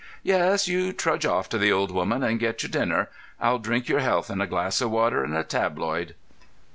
"Yes, 0.23 0.67
you 0.67 0.93
trudge 0.93 1.27
off 1.27 1.47
to 1.49 1.59
the 1.59 1.71
old 1.71 1.91
woman 1.91 2.23
and 2.23 2.39
get 2.39 2.63
your 2.63 2.71
dinner. 2.71 3.11
I'll 3.39 3.59
drink 3.59 3.87
your 3.87 3.99
health 3.99 4.31
in 4.31 4.41
a 4.41 4.47
glass 4.47 4.81
of 4.81 4.89
water 4.89 5.23
and 5.23 5.37
a 5.37 5.43
tabloid." 5.43 6.15